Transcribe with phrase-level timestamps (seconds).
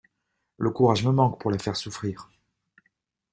[0.57, 2.31] Le courage me manque pour la faire souffrir!